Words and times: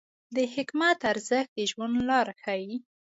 د 0.35 0.37
حکمت 0.53 0.99
ارزښت 1.11 1.51
د 1.57 1.59
ژوند 1.71 1.95
لار 2.09 2.27
ښیي. 2.41 2.75